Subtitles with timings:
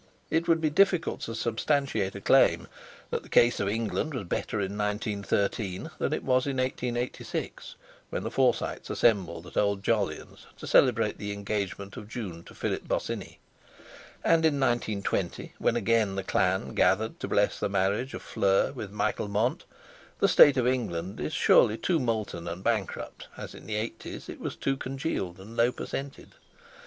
[0.31, 2.67] It would be difficult to substantiate a claim
[3.11, 7.75] that the case of England was better in 1913 than it was in 1886,
[8.09, 12.87] when the Forsytes assembled at Old Jolyon's to celebrate the engagement of June to Philip
[12.87, 13.37] Bosinney.
[14.23, 18.89] And in 1920, when again the clan gathered to bless the marriage of Fleur with
[18.89, 19.65] Michael Mont,
[20.17, 24.29] the state of England is as surely too molten and bankrupt as in the eighties
[24.29, 26.29] it was too congealed and low percented.